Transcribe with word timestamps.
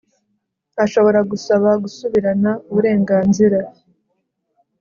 ashobora 0.83 1.19
gusaba 1.31 1.69
gusubirana 1.83 2.51
uburenganzira 2.69 3.59